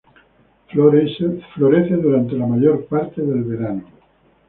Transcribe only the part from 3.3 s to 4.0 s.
verano.